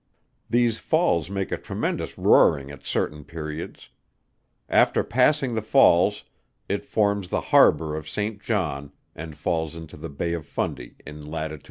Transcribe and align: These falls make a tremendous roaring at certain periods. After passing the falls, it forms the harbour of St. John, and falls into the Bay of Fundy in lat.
These 0.49 0.79
falls 0.79 1.29
make 1.29 1.51
a 1.51 1.57
tremendous 1.59 2.17
roaring 2.17 2.71
at 2.71 2.83
certain 2.83 3.23
periods. 3.23 3.89
After 4.67 5.03
passing 5.03 5.53
the 5.53 5.61
falls, 5.61 6.23
it 6.67 6.83
forms 6.83 7.27
the 7.29 7.39
harbour 7.53 7.95
of 7.95 8.09
St. 8.09 8.41
John, 8.41 8.93
and 9.13 9.37
falls 9.37 9.75
into 9.75 9.97
the 9.97 10.09
Bay 10.09 10.33
of 10.33 10.47
Fundy 10.47 10.95
in 11.05 11.23
lat. 11.27 11.59